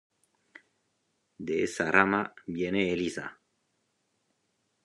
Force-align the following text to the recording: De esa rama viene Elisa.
De 1.47 1.61
esa 1.63 1.91
rama 1.91 2.33
viene 2.47 2.91
Elisa. 2.91 3.39